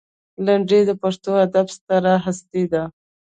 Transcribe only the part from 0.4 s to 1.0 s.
لنډۍ د